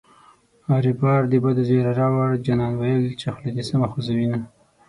ریبار 0.85 1.21
د 1.27 1.33
بدو 1.43 1.61
زېری 1.69 1.93
راووړـــ 1.99 2.31
جانان 2.45 2.73
ویل 2.77 3.03
چې 3.19 3.27
خوله 3.33 3.49
دې 3.55 3.63
سمه 3.69 3.87
خوزوینه 3.91 4.39